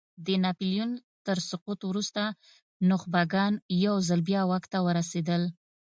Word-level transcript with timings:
د 0.25 0.27
ناپیلیون 0.43 0.91
تر 1.25 1.37
سقوط 1.49 1.79
وروسته 1.85 2.21
نخبګان 2.89 3.53
یو 3.85 3.95
ځل 4.07 4.19
بیا 4.29 4.41
واک 4.49 4.63
ته 4.73 4.77
ورسېدل. 4.85 5.43